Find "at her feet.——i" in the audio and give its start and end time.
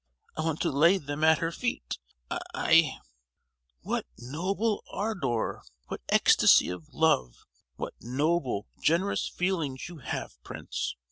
1.23-2.93